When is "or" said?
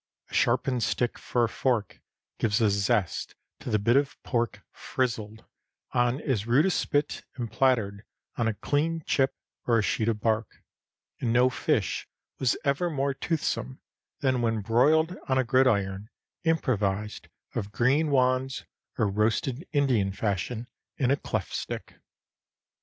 9.67-9.77, 18.97-19.07